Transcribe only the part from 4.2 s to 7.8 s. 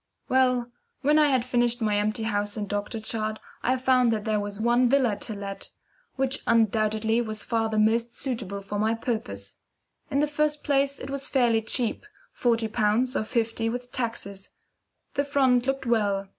there was one villa to let, which undoubtedly was far the